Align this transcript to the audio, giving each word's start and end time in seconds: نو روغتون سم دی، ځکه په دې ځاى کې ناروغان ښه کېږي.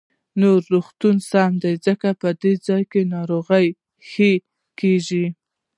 نو 0.39 0.49
روغتون 0.71 1.15
سم 1.29 1.51
دی، 1.61 1.73
ځکه 1.85 2.07
په 2.21 2.29
دې 2.41 2.53
ځاى 2.65 2.83
کې 2.91 3.01
ناروغان 3.13 3.65
ښه 4.09 4.31
کېږي. 4.79 5.25